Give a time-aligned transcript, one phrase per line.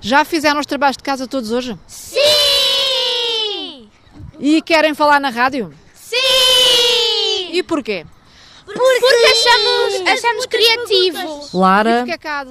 [0.00, 1.76] Já fizeram os trabalhos de casa todos hoje?
[1.86, 2.18] Sim!
[4.38, 5.72] E querem falar na rádio?
[5.94, 6.16] Sim!
[7.52, 8.06] E porquê?
[8.64, 11.48] Porque, Porque achamos, achamos criativo.
[11.54, 12.04] Lara,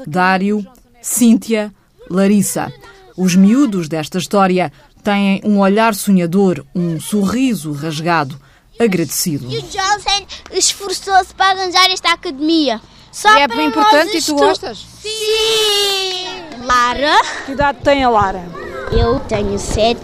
[0.05, 0.65] Dário,
[1.01, 1.73] Cíntia,
[2.09, 2.73] Larissa.
[3.15, 4.71] Os miúdos desta história
[5.03, 8.39] têm um olhar sonhador, um sorriso rasgado,
[8.79, 9.47] agradecido.
[9.49, 12.81] E o Johnson esforçou-se para arranjar esta academia.
[13.17, 14.85] Só e é bem importante e tu gostas?
[15.01, 16.63] Sim!
[16.63, 17.19] Lara?
[17.47, 18.43] Que idade tem a Lara?
[18.91, 19.99] Eu tenho sete.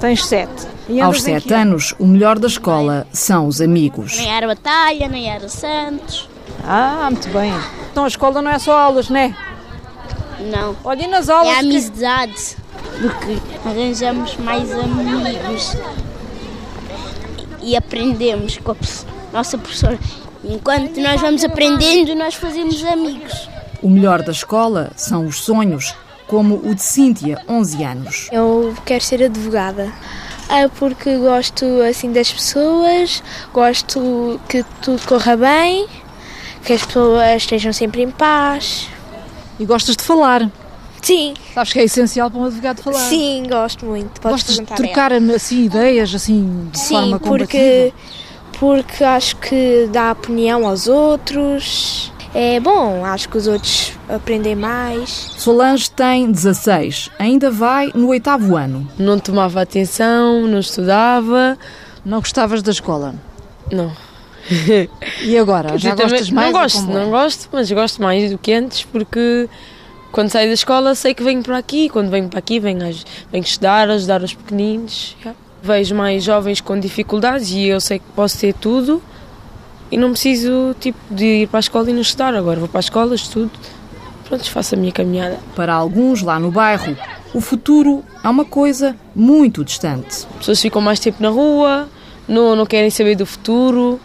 [0.00, 0.66] Tens sete.
[1.00, 4.16] Aos sete anos, o melhor da escola são os amigos.
[4.16, 6.28] Nem era Batalha, nem era Santos.
[6.64, 7.54] Ah, muito bem.
[7.92, 9.32] Então a escola não é só aulas, não é?
[10.40, 10.74] Não.
[10.82, 11.54] Olha nas aulas.
[11.54, 12.56] É amizade.
[13.00, 15.76] Porque arranjamos mais amigos
[17.62, 18.76] e aprendemos com a
[19.32, 19.96] nossa professora.
[20.44, 23.48] Enquanto nós vamos aprendendo, nós fazemos amigos.
[23.82, 25.94] O melhor da escola são os sonhos,
[26.26, 28.28] como o de Cíntia, 11 anos.
[28.30, 29.92] Eu quero ser advogada.
[30.48, 33.22] É porque gosto assim das pessoas,
[33.52, 35.86] gosto que tudo corra bem,
[36.64, 38.88] que as pessoas estejam sempre em paz.
[39.58, 40.50] E gostas de falar?
[41.02, 41.34] Sim.
[41.54, 42.98] Sabes que é essencial para um advogado falar?
[42.98, 44.20] Sim, gosto muito.
[44.20, 47.92] Podes Gostas de trocar assim ideias assim de Sim, forma porque
[48.58, 52.12] porque acho que dá opinião aos outros.
[52.34, 55.10] É bom, acho que os outros aprendem mais.
[55.10, 58.86] Solange tem 16, ainda vai no oitavo ano.
[58.98, 61.58] Não tomava atenção, não estudava.
[62.04, 63.14] Não gostavas da escola?
[63.72, 63.92] Não.
[65.22, 65.76] E agora?
[65.78, 66.52] Já gostas mais?
[66.52, 69.48] Não gosto, não gosto, mas gosto mais do que antes porque
[70.10, 72.78] quando saio da escola sei que venho para aqui, quando venho para aqui venho,
[73.30, 75.16] venho estudar, ajudar os pequeninos.
[75.20, 75.38] Yeah.
[75.62, 79.02] Vejo mais jovens com dificuldades e eu sei que posso ter tudo
[79.90, 82.34] e não preciso tipo, de ir para a escola e não estudar.
[82.34, 83.50] Agora vou para a escola, estudo,
[84.24, 85.38] pronto, faço a minha caminhada.
[85.56, 86.96] Para alguns lá no bairro,
[87.34, 90.08] o futuro é uma coisa muito distante.
[90.08, 91.88] As pessoas ficam mais tempo na rua,
[92.26, 94.00] não, não querem saber do futuro.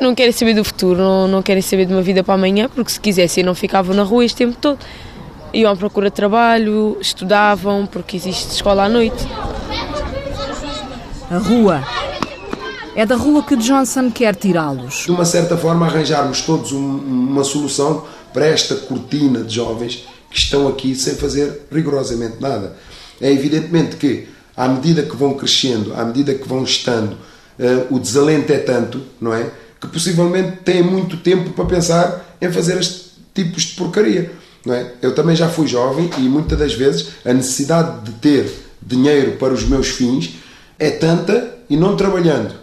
[0.00, 2.90] Não querem saber do futuro, não, não querem saber de uma vida para amanhã, porque
[2.90, 4.78] se quisessem não ficavam na rua este tempo todo.
[5.52, 9.24] Iam à procura de trabalho, estudavam, porque existe escola à noite.
[11.30, 11.82] A rua.
[12.94, 15.04] É da rua que Johnson quer tirá-los.
[15.04, 20.38] De uma certa forma, arranjarmos todos um, uma solução para esta cortina de jovens que
[20.38, 22.76] estão aqui sem fazer rigorosamente nada.
[23.20, 27.98] É evidentemente que, à medida que vão crescendo, à medida que vão estando, uh, o
[27.98, 29.50] desalento é tanto, não é?
[29.80, 33.04] Que possivelmente têm muito tempo para pensar em fazer este
[33.34, 34.30] tipos de porcaria.
[34.64, 34.92] Não é?
[35.02, 39.52] Eu também já fui jovem e muitas das vezes a necessidade de ter dinheiro para
[39.52, 40.36] os meus fins
[40.78, 42.54] é tanta e não trabalhando.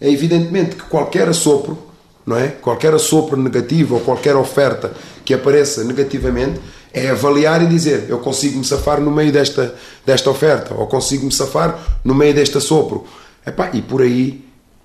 [0.00, 1.78] É evidentemente que qualquer assopro,
[2.24, 2.48] não é?
[2.48, 4.92] Qualquer assopro negativo ou qualquer oferta
[5.24, 6.60] que apareça negativamente
[6.92, 9.74] é avaliar e dizer eu consigo me safar no meio desta,
[10.06, 13.04] desta oferta ou consigo me safar no meio deste assopro.
[13.46, 14.44] Epá, e por aí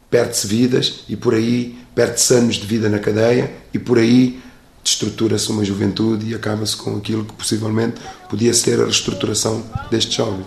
[0.10, 4.42] perde-se vidas e por aí perde-se anos de vida na cadeia e por aí
[4.84, 10.46] destrutura-se uma juventude e acaba-se com aquilo que possivelmente podia ser a reestruturação deste jovem.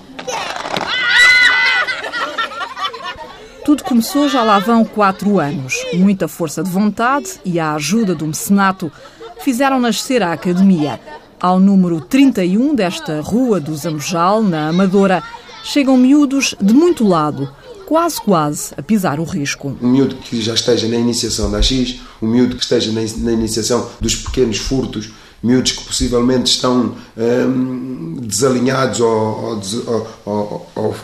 [3.66, 5.74] Tudo começou já lá vão quatro anos.
[5.92, 8.92] Muita força de vontade e a ajuda do mecenato
[9.40, 11.00] fizeram nascer a Academia.
[11.40, 15.20] Ao número 31 desta Rua do Zamojal, na Amadora,
[15.64, 17.52] chegam miúdos de muito lado,
[17.86, 19.76] quase quase a pisar o risco.
[19.82, 23.90] Um miúdo que já esteja na iniciação da X, um miúdo que esteja na iniciação
[24.00, 25.10] dos pequenos furtos,
[25.42, 30.96] miúdos que possivelmente estão hum, desalinhados ou, ou, ou, ou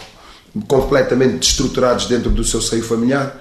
[0.69, 3.37] completamente destruturados dentro do seu seio familiar,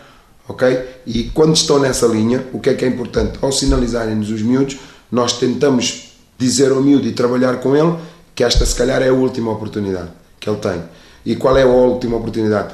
[0.47, 1.01] ok?
[1.05, 3.37] E quando estão nessa linha, o que é que é importante?
[3.41, 4.77] Ao sinalizarem-nos os miúdos,
[5.11, 7.95] nós tentamos dizer ao miúdo e trabalhar com ele
[8.33, 10.81] que esta se calhar é a última oportunidade que ele tem.
[11.25, 12.73] E qual é a última oportunidade?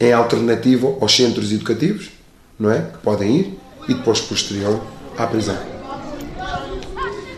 [0.00, 2.10] Em alternativa aos centros educativos,
[2.58, 2.80] não é?
[2.80, 4.80] Que podem ir e depois posterior
[5.18, 5.56] à prisão.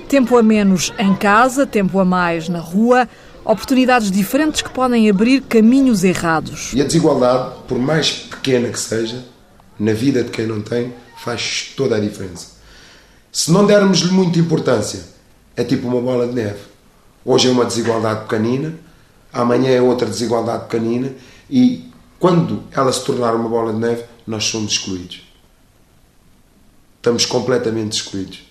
[0.09, 3.09] Tempo a menos em casa, tempo a mais na rua,
[3.45, 6.73] oportunidades diferentes que podem abrir caminhos errados.
[6.73, 9.25] E a desigualdade, por mais pequena que seja,
[9.79, 12.55] na vida de quem não tem, faz toda a diferença.
[13.31, 15.01] Se não dermos-lhe muita importância,
[15.57, 16.61] é tipo uma bola de neve.
[17.25, 18.75] Hoje é uma desigualdade pequenina,
[19.33, 21.13] amanhã é outra desigualdade pequenina
[21.51, 25.23] e quando ela se tornar uma bola de neve, nós somos excluídos.
[26.97, 28.45] Estamos completamente excluídos.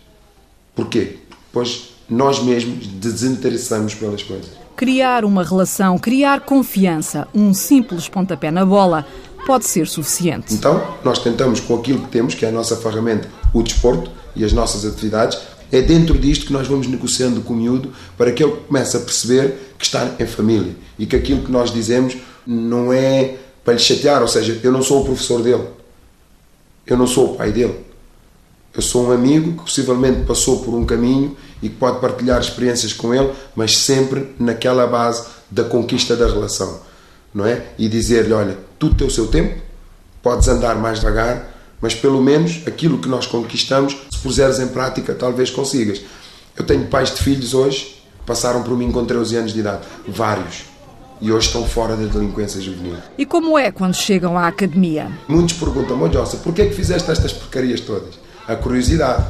[0.76, 1.18] Porquê?
[1.52, 4.63] Pois nós mesmos desinteressamos pelas coisas.
[4.76, 9.06] Criar uma relação, criar confiança, um simples pontapé na bola
[9.46, 10.54] pode ser suficiente.
[10.54, 14.44] Então, nós tentamos com aquilo que temos, que é a nossa ferramenta, o desporto e
[14.44, 15.38] as nossas atividades,
[15.74, 19.00] É dentro disto que nós vamos negociando com o miúdo para que ele comece a
[19.00, 22.16] perceber que está em família e que aquilo que nós dizemos
[22.46, 25.64] não é para lhe chatear, ou seja, eu não sou o professor dele,
[26.86, 27.80] eu não sou o pai dele.
[28.76, 32.92] Eu sou um amigo que possivelmente passou por um caminho e que pode partilhar experiências
[32.92, 36.80] com ele, mas sempre naquela base da conquista da relação,
[37.32, 37.68] não é?
[37.78, 39.62] E dizer-lhe, olha, tudo tem o seu tempo,
[40.24, 45.14] podes andar mais devagar, mas pelo menos aquilo que nós conquistamos, se puseres em prática,
[45.14, 46.02] talvez consigas.
[46.58, 50.64] Eu tenho pais de filhos hoje, passaram por mim com 13 anos de idade, vários,
[51.22, 52.98] e hoje estão fora da delinquência juvenil.
[53.18, 55.12] E como é quando chegam à academia?
[55.28, 58.16] Muitos perguntam-me, oh, Jossa, porquê é que fizeste estas porcarias todas?
[58.48, 59.26] A curiosidade,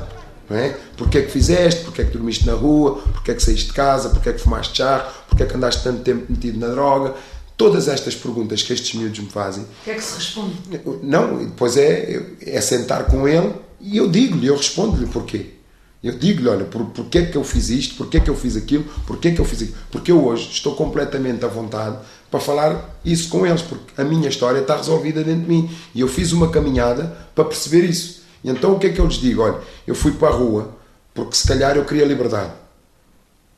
[0.50, 0.76] não é?
[0.98, 1.84] Porquê é que fizeste?
[1.84, 2.96] Porquê é que dormiste na rua?
[3.14, 4.10] Porquê é que saíste de casa?
[4.10, 5.12] Porquê é que fumaste charro?
[5.28, 7.14] Porquê é que andaste tanto tempo metido na droga?
[7.56, 9.64] Todas estas perguntas que estes miúdos me fazem.
[9.64, 10.56] O que é que se responde?
[11.04, 15.52] Não, depois é, é sentar com ele e eu digo-lhe, eu respondo-lhe porquê.
[16.04, 18.58] Eu digo-lhe, olha, por, porquê é que eu fiz isto, porquê é que eu fiz
[18.58, 19.78] aquilo, porquê é que eu fiz aquilo.
[19.90, 21.98] Porque eu hoje estou completamente à vontade
[22.30, 25.70] para falar isso com eles, porque a minha história está resolvida dentro de mim.
[25.96, 28.23] E eu fiz uma caminhada para perceber isso.
[28.44, 29.42] E então o que é que eu lhes digo?
[29.42, 30.70] Olha, eu fui para a rua
[31.14, 32.52] porque se calhar eu queria liberdade.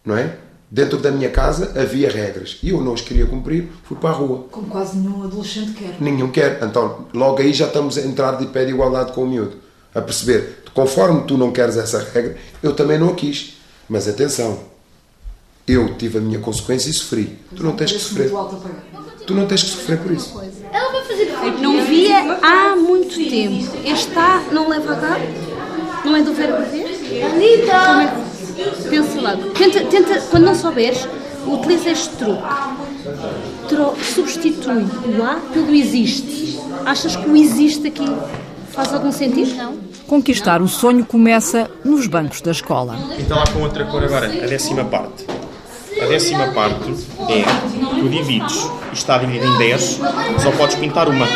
[0.03, 0.37] Não é?
[0.69, 4.13] Dentro da minha casa havia regras e eu não as queria cumprir, fui para a
[4.13, 4.45] rua.
[4.51, 5.95] Como quase nenhum adolescente quer.
[5.99, 6.61] Nenhum quer.
[6.63, 9.57] Então, logo aí já estamos a entrar de pé de igualdade com o miúdo.
[9.93, 13.57] A perceber, conforme tu não queres essa regra, eu também não a quis.
[13.88, 14.59] Mas atenção,
[15.67, 17.39] eu tive a minha consequência e sofri.
[17.55, 18.29] Tu não tens que sofrer.
[19.25, 20.39] Tu não tés que sofrer por isso.
[21.62, 23.66] Não via há muito tempo.
[23.83, 25.25] Este A não leva a cabo?
[26.04, 26.86] Não é do verbo ver?
[27.31, 28.89] Como é que...
[28.89, 29.38] Pensa lá.
[29.57, 31.07] Tenta, tenta, quando não souberes,
[31.45, 32.44] utiliza este truque.
[33.68, 33.94] Tro...
[34.01, 36.60] Substitui o A pelo existe.
[36.86, 38.06] Achas que o existe aqui
[38.72, 39.56] faz algum sentido?
[39.56, 39.77] Não.
[40.07, 42.95] Conquistar o sonho começa nos bancos da escola.
[43.18, 45.25] Então lá com outra cor agora, a décima parte.
[46.00, 46.92] A décima parte
[47.30, 47.44] é,
[48.00, 50.00] tu divides, está dividido em 10,
[50.42, 51.27] só podes pintar uma,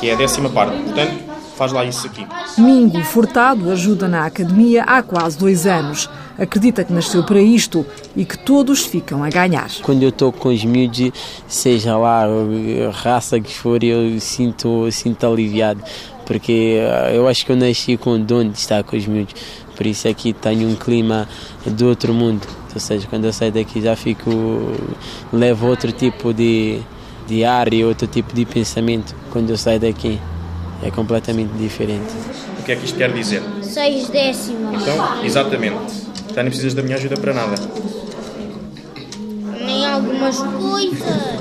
[0.00, 0.76] que é a décima parte.
[0.76, 1.14] Portanto,
[1.56, 2.26] faz lá isso aqui.
[2.58, 6.08] Mingo Furtado ajuda na academia há quase dois anos.
[6.38, 7.84] Acredita que nasceu para isto
[8.16, 9.70] e que todos ficam a ganhar.
[9.82, 11.12] Quando eu estou com os miúdos,
[11.46, 15.82] seja lá a raça que for, eu sinto, sinto aliviado.
[16.24, 16.78] Porque
[17.12, 19.34] eu acho que eu nasci com o dom de estar com os miúdos.
[19.82, 21.28] Por isso aqui tenho um clima
[21.66, 22.46] do outro mundo.
[22.72, 24.30] Ou seja, quando eu saio daqui já fico.
[25.32, 26.78] levo outro tipo de,
[27.26, 30.20] de ar e outro tipo de pensamento quando eu saio daqui.
[30.84, 32.14] É completamente diferente.
[32.60, 33.42] O que é que isto quer dizer?
[33.60, 34.80] Seis décimas.
[34.80, 36.04] Então, exatamente.
[36.32, 37.56] Já nem precisas da minha ajuda para nada.
[39.66, 41.40] Nem algumas coisas.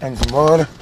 [0.00, 0.77] Vamos embora.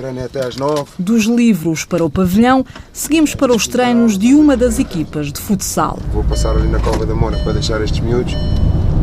[0.00, 0.86] O treino é até às nove.
[0.98, 5.98] Dos livros para o pavilhão, seguimos para os treinos de uma das equipas de futsal.
[6.10, 8.32] Vou passar ali na Cova da Mona para deixar estes miúdos.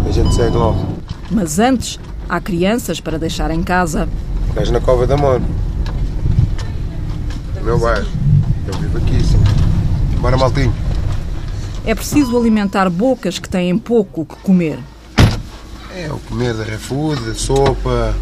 [0.07, 0.97] A gente segue logo.
[1.29, 4.09] Mas antes, há crianças para deixar em casa.
[4.49, 5.45] Estás na Cova da Mona.
[7.63, 8.07] Meu bairro.
[8.65, 10.17] Eu vivo aqui, sim.
[10.19, 10.73] Bora, maltinho.
[11.85, 14.79] É preciso alimentar bocas que têm pouco o que comer.
[15.95, 18.15] É o comer da refood, sopa,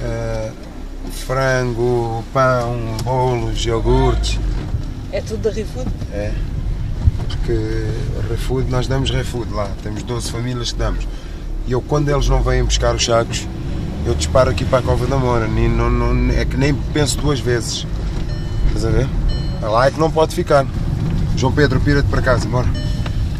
[0.00, 0.52] eh,
[1.18, 4.38] frango, pão, bolos, iogurtes.
[5.12, 5.90] É tudo da ReFood?
[6.12, 6.32] É.
[7.28, 7.86] Porque
[8.28, 9.70] refood, nós damos refood lá.
[9.82, 11.06] Temos 12 famílias que damos.
[11.66, 13.46] E eu, quando eles não vêm buscar os sacos,
[14.04, 15.48] eu disparo aqui para a Cova da Mora.
[15.48, 17.86] Nem, não, não, é que nem penso duas vezes.
[18.68, 19.08] Estás a ver?
[19.62, 20.66] Lá é que não pode ficar.
[21.36, 22.68] João Pedro, pira-te para casa, bora.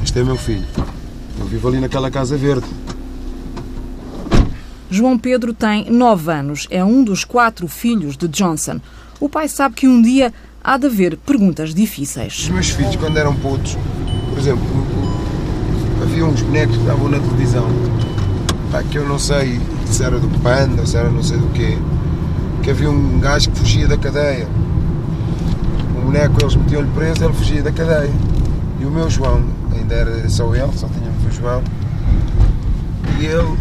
[0.02, 0.66] Este é meu filho.
[1.38, 2.66] Eu vivo ali naquela casa verde.
[4.90, 8.81] João Pedro tem nove anos, é um dos quatro filhos de Johnson.
[9.19, 12.38] O pai sabe que um dia há de haver perguntas difíceis.
[12.45, 13.76] Os meus filhos, quando eram putos,
[14.31, 14.64] por exemplo,
[16.02, 17.66] havia uns bonecos que estavam na televisão,
[18.71, 21.76] pá, que eu não sei se era do panda, se era não sei do quê,
[22.62, 24.47] que havia um gajo que fugia da cadeia.
[25.97, 28.12] O boneco, eles metiam-lhe preso, ele fugia da cadeia.
[28.81, 29.43] E o meu João,
[29.75, 31.62] ainda era só ele, só tínhamos o João,
[33.19, 33.57] e ele,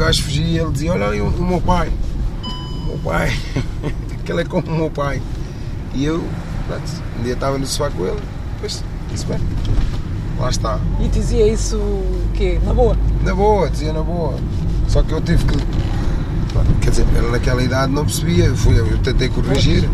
[0.00, 1.92] gajo fugia e ele dizia, olha ali o, o meu pai,
[2.42, 3.38] o meu pai,
[4.18, 5.20] aquele é como o meu pai.
[5.94, 6.24] E eu,
[6.66, 8.20] pronto, um dia estava no sofá com ele,
[8.54, 9.38] depois disse, bem,
[10.38, 10.80] lá está.
[11.00, 12.58] E dizia isso o quê?
[12.64, 12.96] Na boa?
[13.22, 14.34] Na boa, dizia na boa.
[14.88, 15.58] Só que eu tive que.
[16.80, 18.46] Quer dizer, ele naquela idade não percebia.
[18.46, 19.88] Eu, fui, eu tentei corrigir.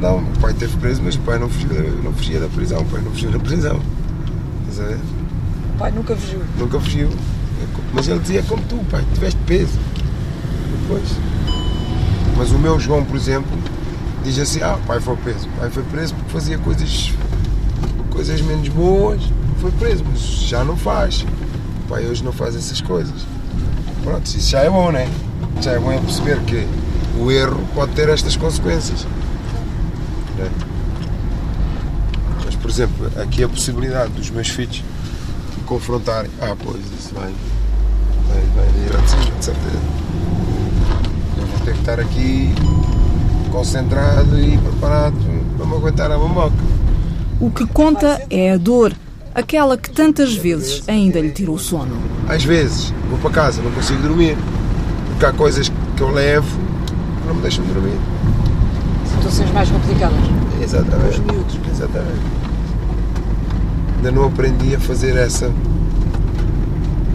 [0.00, 2.80] Não, o pai esteve preso, mas o pai não fugia, não fugia da prisão.
[2.80, 3.80] O pai não fugiu da prisão.
[4.68, 5.00] Estás a ver?
[5.74, 6.40] O pai nunca fugiu.
[6.58, 7.10] Nunca fugiu.
[7.92, 9.78] Mas ele dizia como tu, pai, tiveste peso.
[10.82, 11.08] Depois.
[12.36, 13.56] Mas o meu João, por exemplo,
[14.24, 15.48] diz assim: ah, pai foi preso.
[15.58, 17.12] Pai foi preso porque fazia coisas
[18.10, 19.20] coisas menos boas,
[19.60, 21.26] foi preso, mas já não faz.
[21.88, 23.26] Pai hoje não faz essas coisas.
[24.02, 25.10] Pronto, isso já é bom, né?
[25.60, 26.66] Já é bom é perceber que
[27.18, 29.04] o erro pode ter estas consequências.
[30.38, 30.50] Né?
[32.44, 34.82] Mas, por exemplo, aqui a possibilidade dos meus filhos
[35.66, 36.30] confrontarem.
[36.40, 37.32] Ah, pois, isso vai,
[38.28, 39.78] vai, vai ir assim, de certeza.
[41.38, 42.54] Eu vou ter que estar aqui
[43.50, 45.16] concentrado e preparado
[45.56, 46.56] para me aguentar a bomboca.
[47.40, 48.92] O que conta é a dor,
[49.34, 51.96] aquela que tantas vezes ainda lhe tirou o sono.
[52.28, 54.36] Às vezes vou para casa, não consigo dormir,
[55.10, 56.58] porque há coisas que eu levo
[57.20, 57.98] que não me deixam dormir.
[59.06, 60.18] Situações mais complicadas.
[60.62, 61.22] Exatamente.
[61.70, 62.20] Exatamente.
[63.96, 65.50] Ainda não aprendi a fazer essa,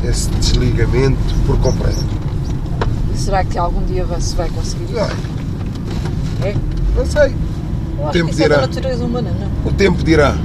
[0.07, 2.03] esse desligamento por completo.
[3.13, 4.99] E será que algum dia se vai conseguir isso?
[6.43, 6.55] É?
[6.95, 7.35] Não sei.
[7.99, 8.61] Eu O tempo que isso é dirá.
[8.61, 9.71] natureza humana, não?
[9.71, 10.35] O tempo dirá.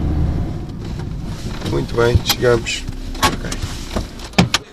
[1.71, 2.85] Muito bem, chegamos.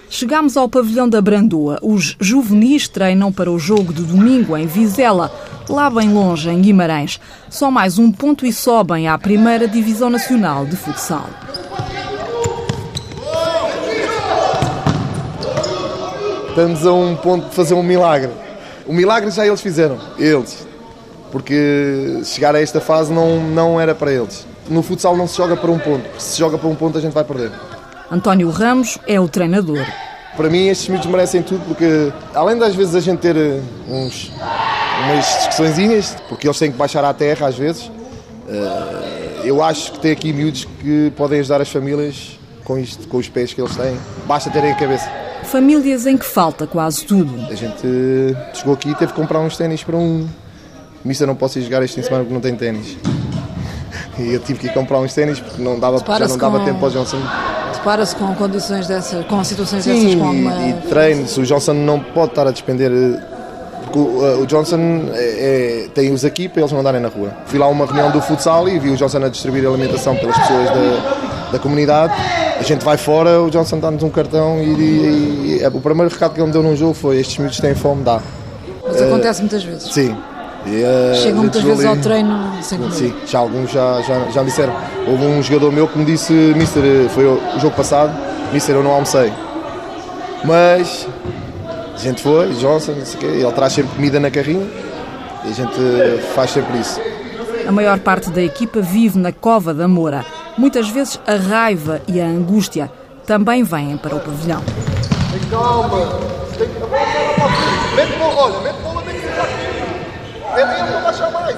[0.09, 1.79] Chegámos ao pavilhão da Brandoa.
[1.81, 5.31] Os juvenis treinam para o jogo de domingo em Vizela,
[5.69, 7.19] lá bem longe, em Guimarães.
[7.49, 11.29] Só mais um ponto e sobem à primeira Divisão Nacional de Futsal.
[16.61, 18.29] Estamos a um ponto de fazer um milagre.
[18.85, 20.67] O milagre já eles fizeram, eles.
[21.31, 24.45] Porque chegar a esta fase não, não era para eles.
[24.69, 26.07] No futsal não se joga para um ponto.
[26.19, 27.51] Se joga para um ponto a gente vai perder.
[28.11, 29.83] António Ramos é o treinador.
[30.37, 34.31] Para mim estes miúdos merecem tudo porque além das vezes a gente ter eh, uns,
[35.03, 37.89] umas discussõezinhas, porque eles têm que baixar à terra às vezes,
[38.47, 43.17] eh, eu acho que tem aqui miúdos que podem ajudar as famílias com isto, com
[43.17, 43.97] os pés que eles têm.
[44.27, 45.20] Basta terem a cabeça.
[45.51, 47.33] Famílias em que falta quase tudo.
[47.51, 50.27] A gente chegou aqui e teve que comprar uns ténis para um.
[51.03, 52.97] Mister, não posso ir jogar este fim de semana porque não tem ténis.
[54.17, 56.65] E eu tive que ir comprar uns ténis porque não dava, já não dava com-
[56.65, 57.17] tempo para o Johnson.
[57.73, 60.53] Depara-se com condições dessas, com situações dessas, Sim, com alguma.
[60.53, 61.35] e, e treinos.
[61.37, 62.91] O Johnson não pode estar a despender.
[62.91, 63.19] eh,
[63.83, 67.31] Porque o, eh, Johnson é- é- tem-os aqui para eles não andarem na rua.
[67.47, 70.37] Fui lá a uma reunião do futsal e vi o Johnson a distribuir alimentação pelas
[70.37, 71.20] pessoas da,
[71.51, 72.13] da comunidade.
[72.59, 76.33] A gente vai fora, o Johnson dá-nos um cartão e, e- e- o primeiro recado
[76.33, 78.19] que ele me deu num jogo foi: Estes miúdos têm fome, dá.
[78.85, 79.91] Mas acontece muitas vezes.
[79.93, 80.15] Sim.
[80.65, 82.91] E, eh, Chegam muitas vezes ali- ao treino sem comer.
[82.93, 84.73] Sim, já alguns já, já, já me disseram.
[85.07, 88.13] Houve um jogador meu que me disse, Mister, foi o jogo passado,
[88.53, 89.33] Mister, eu não almocei.
[90.43, 91.07] Mas
[91.95, 94.67] a gente foi, Johnson, não sei quê, ele traz sempre comida na carrinha
[95.45, 95.73] e a gente
[96.35, 96.99] faz sempre isso.
[97.67, 100.25] A maior parte da equipa vive na Cova da Moura.
[100.61, 102.91] Muitas vezes a raiva e a angústia
[103.25, 104.61] também vêm para o pavilhão.
[105.49, 106.19] Calma,
[106.55, 110.55] tem que Mete bola, olha, mete bola, tem que ficar aqui.
[110.55, 111.55] Mete ele não baixar mais.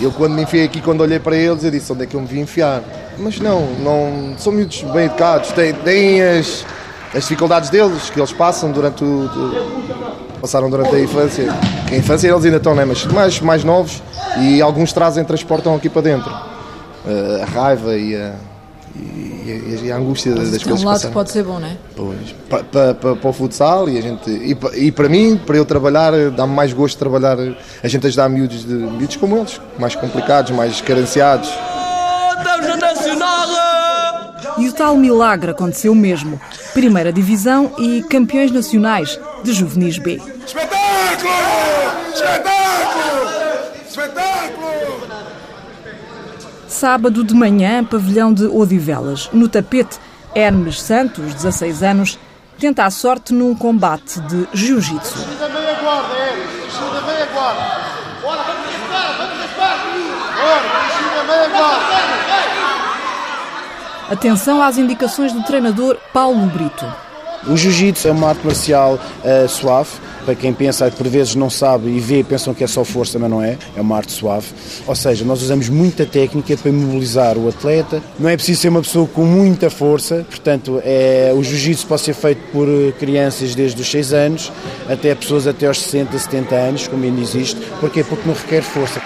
[0.00, 2.20] Eu quando me enfiei aqui, quando olhei para eles, eu disse onde é que eu
[2.20, 2.82] me vi enfiar.
[3.16, 6.66] Mas não, não são miúdos bem educados, têm, têm as,
[7.14, 9.28] as dificuldades deles, que eles passam durante o.
[9.28, 11.48] do- passaram durante a infância.
[11.90, 12.84] A infância eles ainda estão, né?
[12.84, 14.02] mas mais, mais novos
[14.40, 16.30] e alguns trazem, transportam aqui para dentro.
[17.06, 18.32] Eh, a raiva e a,
[18.96, 21.66] e, e a angústia das, das um coisas que lado que pode ser bom, não
[21.68, 21.76] é?
[21.96, 25.40] Pois, pa- pa- pa- para o futsal e a gente e, pa- e para mim,
[25.46, 27.36] para eu trabalhar, dá-me mais gosto trabalhar,
[27.82, 31.48] a gente ajudar miúdos, de, miúdos como eles, mais complicados, mais carenciados.
[34.72, 36.40] O tal milagre aconteceu mesmo.
[36.72, 40.18] Primeira Divisão e campeões nacionais de juvenis B.
[40.46, 41.30] Espetáculo!
[42.14, 43.28] Espetáculo!
[43.86, 45.02] Espetáculo!
[46.66, 49.28] Sábado de manhã, pavilhão de Odivelas.
[49.30, 49.98] No tapete,
[50.34, 52.18] Hermes Santos, 16 anos,
[52.58, 55.18] tenta a sorte num combate de jiu-jitsu.
[55.18, 56.22] Chega bem a guarda,
[64.12, 66.84] Atenção às indicações do treinador Paulo Brito.
[67.46, 69.88] O jiu-jitsu é uma arte marcial eh, suave,
[70.26, 73.30] para quem pensa, por vezes não sabe e vê, pensam que é só força, mas
[73.30, 74.48] não é, é uma arte suave.
[74.86, 78.82] Ou seja, nós usamos muita técnica para imobilizar o atleta, não é preciso ser uma
[78.82, 83.80] pessoa com muita força, portanto, é, o jiu-jitsu pode ser feito por eh, crianças desde
[83.80, 84.52] os 6 anos
[84.90, 87.58] até pessoas até aos 60, 70 anos, como ainda existe.
[87.80, 88.04] Porquê?
[88.04, 89.00] Porque não requer força.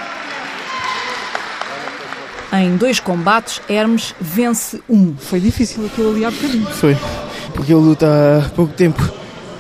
[2.59, 5.15] Em dois combates, Hermes vence um.
[5.19, 6.67] Foi difícil aquilo ali há bocadinho.
[6.67, 6.97] Foi,
[7.55, 9.03] porque ele luta há pouco tempo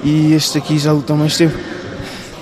[0.02, 1.56] e este aqui já luta há mais tempo.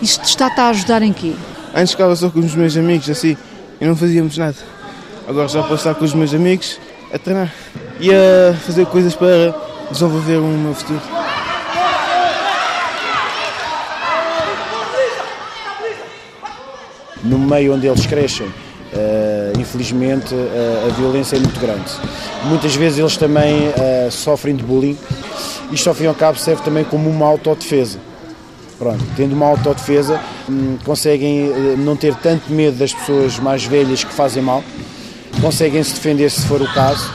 [0.00, 1.32] Isto está-te a ajudar em quê?
[1.74, 3.36] Antes ficava só com os meus amigos assim
[3.80, 4.56] e não fazíamos nada.
[5.26, 6.78] Agora já posso estar com os meus amigos
[7.12, 7.52] a treinar
[7.98, 9.54] e a fazer coisas para
[9.90, 11.00] desenvolver o meu futuro.
[17.24, 18.46] no meio onde eles crescem,
[18.92, 19.33] eh,
[19.64, 20.34] infelizmente
[20.86, 21.90] a violência é muito grande.
[22.44, 23.72] Muitas vezes eles também
[24.10, 24.96] sofrem de bullying.
[25.72, 27.98] Isto ao fim e ao cabo serve também como uma autodefesa.
[28.78, 34.12] Pronto, tendo uma autodefesa, hum, conseguem não ter tanto medo das pessoas mais velhas que
[34.12, 34.62] fazem mal,
[35.40, 37.08] conseguem se defender se for o caso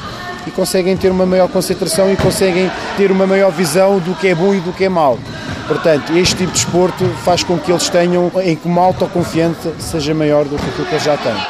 [0.47, 4.35] e conseguem ter uma maior concentração e conseguem ter uma maior visão do que é
[4.35, 5.19] bom e do que é mau.
[5.67, 10.13] Portanto, este tipo de esporte faz com que eles tenham, em que uma autoconfiança seja
[10.13, 11.33] maior do que aquilo que eles já têm.
[11.33, 11.43] Sobe,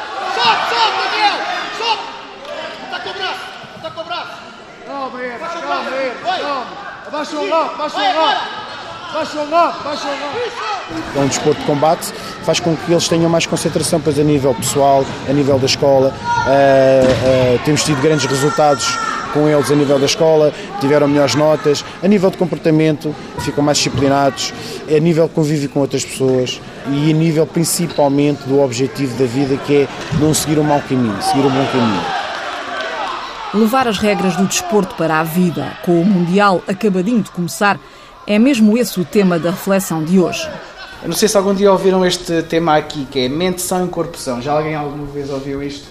[0.70, 1.38] sobe, Daniel!
[1.78, 2.02] Sobe!
[2.88, 3.40] Ataca o braço!
[3.78, 4.32] Ataca o braço!
[4.88, 6.66] Calma aí, calma aí, calma.
[7.34, 8.70] O o o o.
[11.16, 14.54] É um desporto de combate, faz com que eles tenham mais concentração pois, a nível
[14.54, 16.14] pessoal, a nível da escola.
[16.14, 18.86] Uh, uh, temos tido grandes resultados
[19.34, 23.78] com eles a nível da escola, tiveram melhores notas, a nível de comportamento, ficam mais
[23.78, 24.54] disciplinados,
[24.88, 29.58] a nível de convívio com outras pessoas e a nível principalmente do objetivo da vida
[29.58, 29.88] que é
[30.20, 32.19] não seguir um mau caminho, seguir um bom caminho.
[33.54, 37.80] Levar as regras do desporto para a vida, com o Mundial acabadinho de começar,
[38.28, 40.48] é mesmo esse o tema da reflexão de hoje.
[41.02, 43.90] Eu não sei se algum dia ouviram este tema aqui, que é mente, são e
[43.90, 44.40] corpo são.
[44.40, 45.88] Já alguém alguma vez ouviu isto?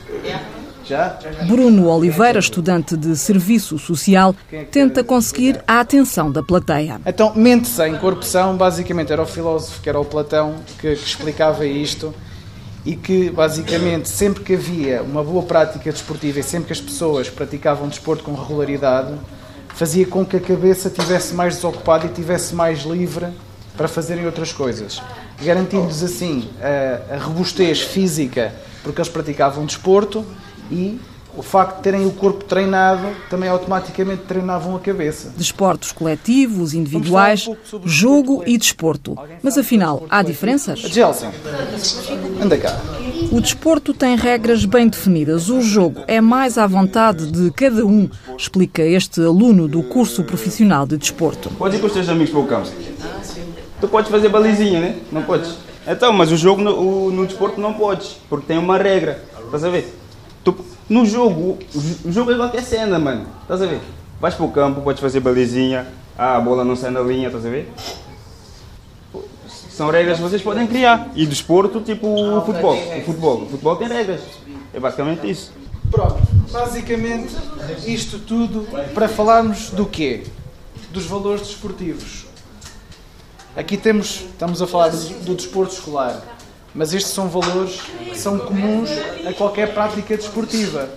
[0.85, 1.19] Já?
[1.49, 4.37] Bruno Oliveira, estudante de Serviço Social,
[4.71, 7.00] tenta conseguir a atenção da plateia.
[7.05, 11.05] Então, mente sem corpo são, basicamente era o filósofo, que era o Platão, que, que
[11.05, 12.15] explicava isto
[12.85, 17.28] e que, basicamente, sempre que havia uma boa prática desportiva e sempre que as pessoas
[17.28, 19.14] praticavam desporto com regularidade,
[19.75, 23.26] fazia com que a cabeça tivesse mais desocupada e tivesse mais livre
[23.76, 25.00] para fazerem outras coisas,
[25.42, 30.25] garantindo-lhes assim a, a robustez física porque eles praticavam desporto
[30.70, 31.00] e
[31.38, 35.33] o facto de terem o corpo treinado também automaticamente treinavam a cabeça.
[35.37, 39.16] Desportos coletivos, individuais, um jogo e desporto.
[39.40, 40.80] Mas afinal, há diferenças?
[40.80, 41.30] Gelson,
[42.42, 42.76] anda cá.
[43.30, 45.49] O desporto tem regras bem definidas.
[45.49, 50.87] O jogo é mais à vontade de cada um, explica este aluno do curso profissional
[50.87, 51.50] de desporto.
[51.50, 52.68] Podes ir com os teus amigos para o campo.
[53.80, 54.96] Tu podes fazer balizinha, né?
[55.12, 55.55] Não podes?
[55.87, 59.22] Então, mas o jogo no, o, no desporto não podes, porque tem uma regra.
[59.44, 59.94] Estás a ver?
[60.42, 60.55] Tu,
[60.88, 61.59] no jogo,
[62.05, 63.27] o jogo é qualquer cena, mano.
[63.42, 63.81] Estás a ver?
[64.20, 65.87] Vais para o campo, podes fazer balizinha.
[66.16, 67.72] Ah, a bola não sai na linha, estás a ver?
[69.70, 71.09] São regras que vocês podem criar.
[71.14, 72.74] E desporto, tipo o futebol.
[72.74, 73.42] O futebol.
[73.42, 74.22] O futebol tem regras.
[74.74, 75.53] É basicamente isso.
[75.90, 76.20] Pronto,
[76.51, 77.35] basicamente
[77.87, 80.24] isto tudo para falarmos do quê?
[80.92, 82.27] Dos valores desportivos.
[83.57, 86.22] Aqui temos, estamos a falar do, do desporto escolar,
[86.74, 88.90] mas estes são valores que são comuns
[89.26, 90.88] a qualquer prática desportiva.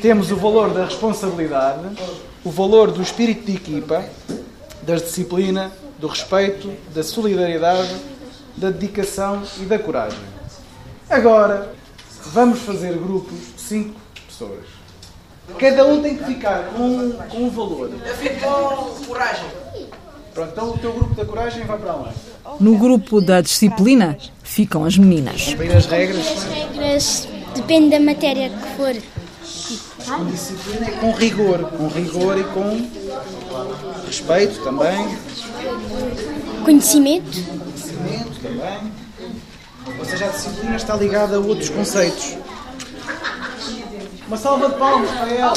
[0.00, 1.84] Temos o valor da responsabilidade,
[2.44, 4.04] o valor do espírito de equipa,
[4.82, 7.94] da disciplina, do respeito, da solidariedade,
[8.56, 10.18] da dedicação e da coragem.
[11.08, 11.72] Agora,
[12.32, 13.94] vamos fazer grupos de cinco
[14.26, 14.64] pessoas.
[15.58, 17.90] Cada um tem que ficar com, com um valor.
[18.04, 19.46] Eu fico com coragem.
[20.32, 22.14] Pronto, então o teu grupo da coragem vai para onde?
[22.58, 24.18] No grupo da disciplina
[24.54, 25.46] ficam as meninas.
[25.46, 26.26] Cumprir as regras.
[26.28, 28.94] As regras depende da matéria que for.
[30.06, 31.58] Com disciplina e com rigor.
[31.70, 32.88] Com rigor e com
[34.06, 35.18] respeito também.
[36.64, 37.32] Conhecimento.
[37.32, 38.92] Conhecimento também.
[39.98, 42.36] Ou seja, a disciplina está ligada a outros conceitos.
[44.28, 45.54] Uma salva de palmas para ela.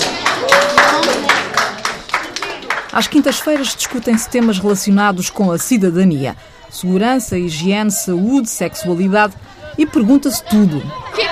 [2.91, 6.35] Às quintas-feiras discutem-se temas relacionados com a cidadania,
[6.69, 9.33] segurança, higiene, saúde, sexualidade
[9.77, 10.81] e pergunta-se tudo.
[11.15, 11.26] Que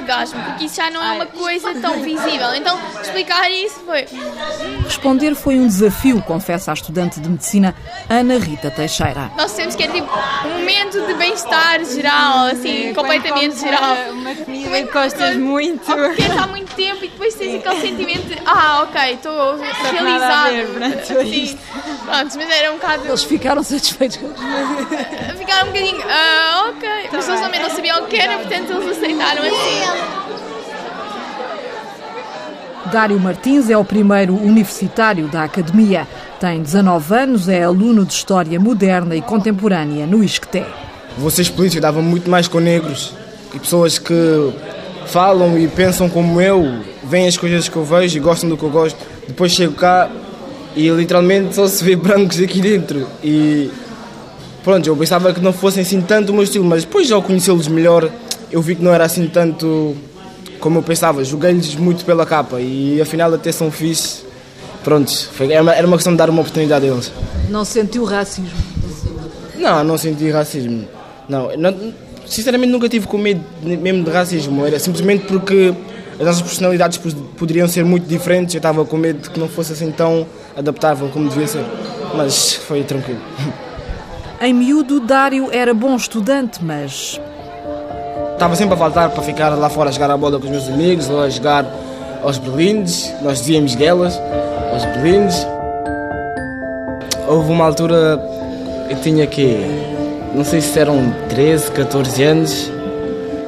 [0.00, 0.42] orgasmo?
[0.42, 2.54] Porque isso já não é uma coisa tão visível.
[2.54, 4.06] Então, explicar isso foi.
[4.84, 7.74] Responder foi um desafio, confessa a estudante de medicina
[8.08, 9.30] Ana Rita Teixeira.
[9.36, 10.08] Nós temos que é tipo
[10.44, 13.96] um momento de bem-estar geral, assim, completamente geral.
[14.12, 15.84] Uma comida que gostas muito.
[15.84, 19.56] Porque há muito tempo e depois tens aquele sentimento de ah, ok, estou
[19.90, 20.50] realizado.
[21.24, 21.58] Sim.
[22.04, 23.06] Pronto, mas era um bocado.
[23.06, 24.28] Eles ficaram satisfeitos com
[25.36, 26.88] Ficaram um bocadinho, ah, ok.
[27.12, 29.89] Mas eles também não sabiam o que era, portanto eles aceitaram assim.
[32.90, 36.08] Dário Martins é o primeiro universitário da academia.
[36.40, 40.64] Tem 19 anos, é aluno de História Moderna e Contemporânea no ISCTE.
[41.16, 43.14] Vocês políticos davam muito mais com negros
[43.54, 44.52] e pessoas que
[45.06, 48.62] falam e pensam como eu, veem as coisas que eu vejo e gostam do que
[48.62, 48.98] eu gosto.
[49.26, 50.10] Depois chego cá
[50.74, 53.06] e literalmente só se vê brancos aqui dentro.
[53.22, 53.70] E
[54.64, 57.68] pronto, eu pensava que não fossem assim tanto o meu estilo, mas depois ao conhecê-los
[57.68, 58.10] melhor
[58.50, 59.96] eu vi que não era assim tanto
[60.58, 61.24] como eu pensava.
[61.24, 64.24] Joguei-lhes muito pela capa e afinal até são fixe.
[64.82, 67.12] Pronto, foi, era, uma, era uma questão de dar uma oportunidade a eles.
[67.48, 68.50] Não sentiu racismo?
[69.56, 70.88] Não, não senti racismo.
[71.28, 71.92] Não, não
[72.30, 75.74] sinceramente nunca tive com medo mesmo de racismo, era simplesmente porque
[76.18, 76.98] as nossas personalidades
[77.36, 81.08] poderiam ser muito diferentes, eu estava com medo de que não fosse assim tão adaptável
[81.08, 81.64] como devia ser,
[82.16, 83.20] mas foi tranquilo.
[84.40, 87.20] Em miúdo, Dário era bom estudante, mas.
[88.40, 90.66] Estava sempre a faltar para ficar lá fora a jogar a bola com os meus
[90.66, 91.62] amigos ou a jogar
[92.22, 94.18] aos berlindes, nós dizíamos guelas,
[94.72, 95.46] aos berlindes.
[97.28, 98.18] Houve uma altura
[98.88, 99.58] eu tinha que,
[100.34, 102.72] não sei se eram 13, 14 anos,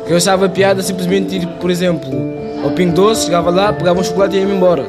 [0.07, 2.11] que eu achava piada simplesmente ir, por exemplo,
[2.63, 4.85] ao Pingo Doce, chegava lá, pegava um chocolate e ia-me embora.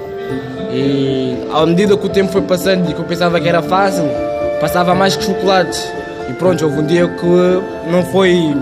[0.69, 4.03] E à medida que o tempo foi passando e que eu pensava que era fácil,
[4.59, 5.81] passava mais que chocolates.
[6.29, 8.53] E pronto, houve um dia que não foi,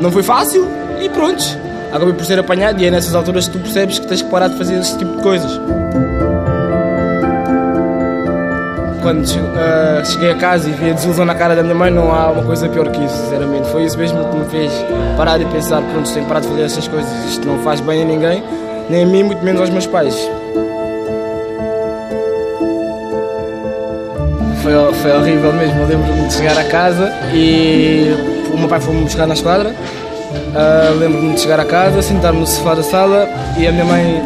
[0.00, 0.66] não foi fácil
[1.00, 1.42] e pronto.
[1.92, 4.48] Acabei por ser apanhado e é nessas alturas que tu percebes que tens que parar
[4.48, 5.60] de fazer esse tipo de coisas.
[9.02, 12.12] Quando uh, cheguei a casa e vi a desilusão na cara da minha mãe, não
[12.12, 13.68] há uma coisa pior que isso, sinceramente.
[13.70, 14.72] Foi isso mesmo que me fez
[15.16, 18.04] parar e pensar: pronto, tenho parado de fazer essas coisas, isto não faz bem a
[18.04, 18.42] ninguém,
[18.90, 20.14] nem a mim, muito menos aos meus pais.
[24.60, 25.82] Foi, foi horrível mesmo.
[25.82, 29.70] Eu lembro-me de chegar a casa e o meu pai foi-me buscar na esquadra.
[29.70, 33.28] Uh, lembro-me de chegar a casa, sentar-me no sofá da sala
[33.58, 34.22] e a minha mãe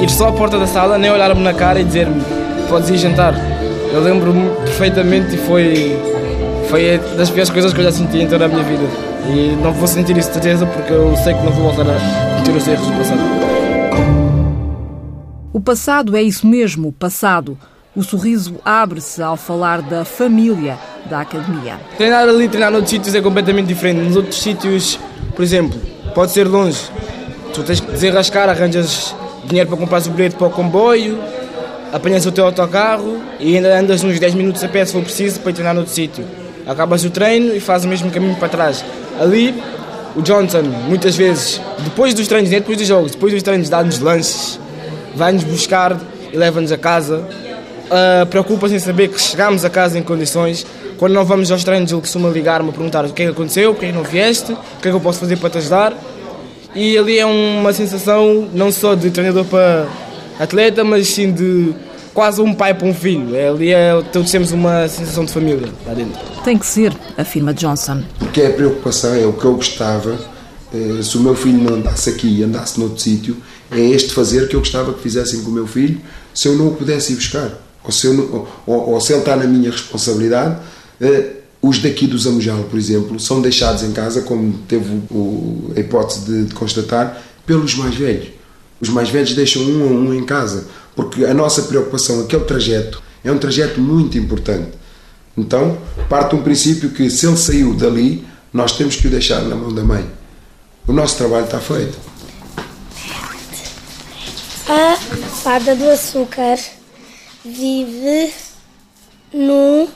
[0.00, 2.22] ir só à porta da sala, nem olhar-me na cara e dizer-me:
[2.68, 3.34] Podes ir jantar.
[3.92, 5.96] Eu lembro-me perfeitamente e foi,
[6.68, 8.84] foi das piores coisas que eu já senti em toda a minha vida.
[9.28, 12.42] E não vou sentir isso de certeza porque eu sei que não vou voltar a
[12.42, 13.20] ter os erros do passado.
[15.52, 17.56] O passado é isso mesmo, passado.
[17.94, 21.78] O sorriso abre-se ao falar da família da academia.
[21.96, 24.00] Treinar ali, treinar noutros sítios é completamente diferente.
[24.00, 24.98] Nos outros sítios,
[25.34, 25.78] por exemplo,
[26.14, 26.80] pode ser longe.
[27.52, 29.14] Tu tens que desenrascar, arranjas
[29.44, 31.18] dinheiro para comprar o bilhete para o comboio,
[31.92, 35.40] apanhas o teu autocarro e ainda andas uns 10 minutos a pé se for preciso
[35.40, 36.24] para ir treinar noutro sítio.
[36.66, 38.84] Acabas o treino e fazes o mesmo caminho para trás.
[39.20, 39.54] Ali,
[40.16, 43.98] o Johnson, muitas vezes, depois dos treinos, nem depois dos jogos, depois dos treinos, dá-nos
[43.98, 44.58] lanches,
[45.14, 45.96] vai-nos buscar
[46.32, 47.24] e leva-nos a casa
[47.84, 50.66] uh, preocupa-se em saber que chegamos a casa em condições.
[51.04, 53.72] Quando não vamos aos treinos, ele costuma ligar-me a perguntar o que é que aconteceu,
[53.72, 55.58] o que é que não vieste, o que é que eu posso fazer para te
[55.58, 55.92] ajudar.
[56.74, 59.86] E ali é uma sensação não só de treinador para
[60.40, 61.74] atleta, mas sim de
[62.14, 63.36] quase um pai para um filho.
[63.36, 66.18] É, ali é, todos temos uma sensação de família lá dentro.
[66.42, 68.02] Tem que ser, afirma Johnson.
[68.18, 70.18] Porque é a preocupação, é o que eu gostava,
[70.72, 73.36] eh, se o meu filho não andasse aqui e andasse noutro sítio,
[73.70, 76.00] é este fazer que eu gostava que fizessem com o meu filho,
[76.32, 79.36] se eu não o pudesse ir buscar ou se, eu, ou, ou se ele está
[79.36, 80.56] na minha responsabilidade,
[81.62, 86.20] os daqui do Zamujal, por exemplo, são deixados em casa, como teve o, a hipótese
[86.20, 88.28] de, de, constatar, pelos mais velhos.
[88.80, 93.02] Os mais velhos deixam um a um em casa, porque a nossa preocupação, aquele trajeto,
[93.24, 94.72] é um trajeto muito importante.
[95.36, 95.78] Então,
[96.08, 99.72] parte um princípio que se ele saiu dali, nós temos que o deixar na mão
[99.72, 100.08] da mãe.
[100.86, 101.98] O nosso trabalho está feito.
[104.68, 104.96] A
[105.42, 106.58] fada do açúcar
[107.44, 108.32] vive
[109.32, 109.88] no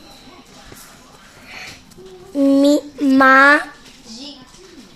[2.39, 3.61] mi, ma,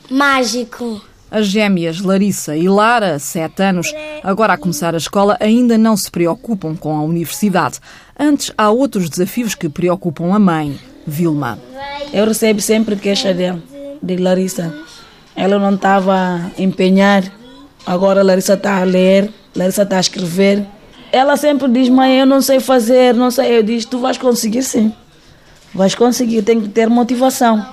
[0.09, 1.03] mágico.
[1.29, 6.11] As gêmeas Larissa e Lara, sete anos, agora a começar a escola, ainda não se
[6.11, 7.81] preocupam com a universidade.
[8.19, 11.59] Antes, há outros desafios que preocupam a mãe, Vilma.
[12.13, 13.61] Eu recebo sempre queixa dela,
[14.01, 14.73] de Larissa.
[15.35, 17.25] Ela não estava a empenhar,
[17.87, 20.65] agora Larissa está a ler, Larissa está a escrever.
[21.11, 23.59] Ela sempre diz, mãe, eu não sei fazer, não sei.
[23.59, 24.93] Eu disse, tu vais conseguir sim.
[25.75, 27.65] Vais conseguir, tem que ter motivação.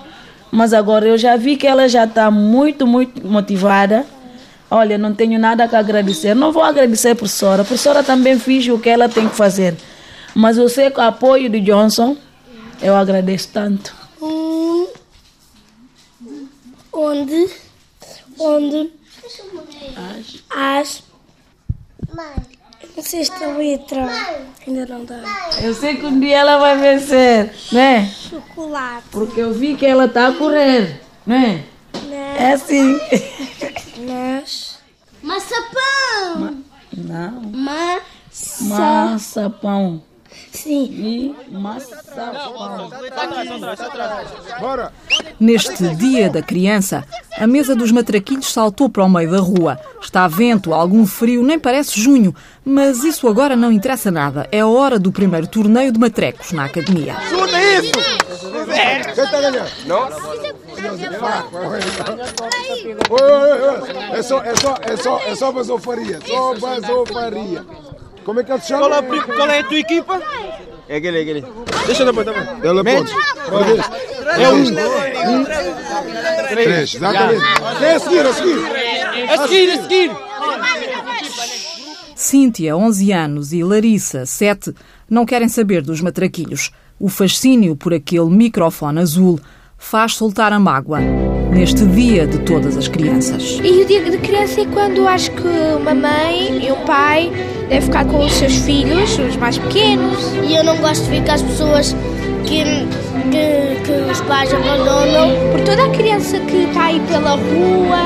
[0.52, 4.06] Mas agora eu já vi que ela já está muito, muito motivada.
[4.72, 6.34] Olha, não tenho nada a agradecer.
[6.34, 7.62] Não vou agradecer a professora.
[7.62, 9.76] A professora também fez o que ela tem que fazer.
[10.34, 12.16] Mas eu sei que o apoio do Johnson,
[12.82, 13.96] eu agradeço tanto.
[14.22, 14.88] Hum,
[16.94, 17.50] onde?
[18.38, 18.92] Onde?
[19.98, 20.44] As.
[20.50, 21.04] As.
[22.16, 22.49] Mãe.
[22.96, 24.08] Não sei esta letra.
[24.68, 25.22] Ainda não dá.
[25.62, 28.06] Eu sei que um dia ela vai vencer, né?
[28.30, 29.08] Chocolate.
[29.12, 31.64] Porque eu vi que ela está a correr, né?
[32.04, 32.18] Não.
[32.18, 33.00] É assim.
[34.08, 34.80] Mas.
[35.22, 36.36] Maçapão!
[36.38, 36.54] Ma...
[36.96, 37.42] Não.
[37.52, 38.64] Maça...
[38.64, 40.02] Maçapão.
[40.64, 40.84] Sim.
[40.84, 42.90] E maçapão.
[44.60, 44.92] Bora!
[45.40, 47.06] Neste Dia da Criança,
[47.38, 49.80] a mesa dos matraquilhos saltou para o meio da rua.
[50.02, 54.48] Está vento, algum frio, nem parece junho, mas isso agora não interessa nada.
[54.52, 57.16] É a hora do primeiro torneio de matrecos na academia.
[57.30, 57.92] Chuta isso!
[59.16, 59.70] Quem está ganhando?
[64.14, 66.20] É só, é só, é só, é só basofaria.
[66.26, 67.66] Só basofaria.
[68.30, 68.88] Como é que ele se chama?
[68.88, 70.22] Qual, é, qual é a tua equipa?
[70.88, 71.46] É aquele, é aquele.
[71.88, 72.44] Deixa depois também.
[72.44, 73.12] Ele pode.
[73.50, 74.40] Pode.
[74.40, 74.62] É um.
[75.32, 75.46] um
[76.50, 77.44] Três, exatamente.
[77.82, 78.60] É a seguir, a seguir.
[79.32, 80.12] A seguir, a seguir.
[82.16, 84.76] Cíntia, 11 anos, e Larissa, 7,
[85.10, 86.70] não querem saber dos matraquilhos.
[87.00, 89.40] O fascínio por aquele microfone azul
[89.76, 91.00] faz soltar a mágoa
[91.52, 93.60] neste dia de todas as crianças.
[93.64, 95.48] E o dia de criança é quando acho que
[95.80, 97.32] uma mãe e um pai
[97.68, 100.34] devem ficar com os seus filhos, os mais pequenos.
[100.48, 101.96] E eu não gosto de ver que as pessoas
[102.46, 102.64] que,
[103.32, 105.30] que, que os pais abandonam.
[105.52, 108.00] Por toda a criança que está aí pela rua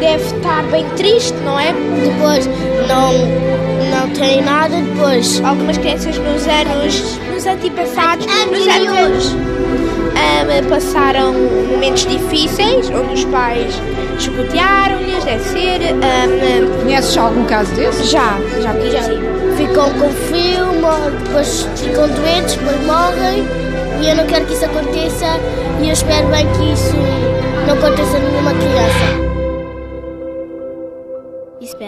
[0.00, 1.72] deve estar bem triste, não é?
[1.72, 2.46] Depois
[2.88, 3.12] não,
[3.90, 5.42] não tem nada, depois.
[5.44, 9.49] Algumas crianças nos anos, nos antepassados, nos anos
[10.20, 13.74] um, passaram momentos difíceis, onde os pais
[14.18, 15.80] esbotearam-lhes, deve ser.
[15.94, 18.04] Um, Conheces algum caso desse?
[18.04, 19.18] Já, já conheci.
[19.56, 20.66] Ficam com frio,
[21.24, 23.46] depois ficam doentes, depois morrem.
[24.00, 25.26] E eu não quero que isso aconteça
[25.82, 26.96] e eu espero bem que isso
[27.66, 29.29] não aconteça a nenhuma criança.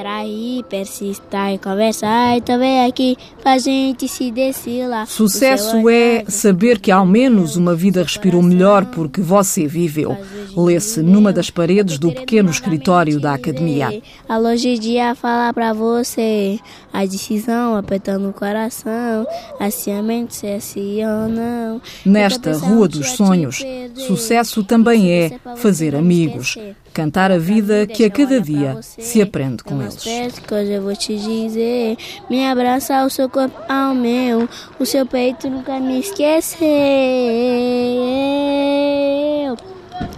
[0.02, 5.06] Espera aí, persistar e conversar, e também aqui pra gente se decilar.
[5.06, 10.16] Sucesso é saber que ao menos uma vida respirou melhor porque você viveu.
[10.56, 14.02] Lê-se numa das paredes do pequeno escritório da academia.
[14.28, 16.58] A longe dia falar pra você
[16.92, 19.24] a decisão apertando o coração,
[19.60, 21.80] assim a mente se é sim ou não.
[22.04, 23.62] Nesta Rua dos Sonhos,
[24.08, 26.58] sucesso também é fazer amigos,
[26.92, 30.04] cantar a vida que a cada dia se aprende com eles.
[30.04, 31.96] Hoje eu vou te dizer,
[32.28, 36.62] me abraçar o seu corpo ao meu, o seu peito nunca me esqueceu.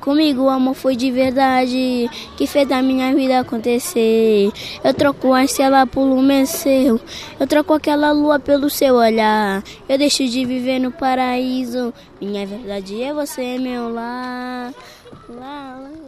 [0.01, 4.53] Comigo o amor foi de verdade, que fez da minha vida acontecer.
[4.83, 7.01] Eu troco a estrela por lume seu,
[7.41, 9.63] eu troco aquela lua pelo seu olhar.
[9.89, 14.75] Eu deixo de viver no paraíso, minha verdade é você, meu lar.
[15.29, 16.04] lá, lá.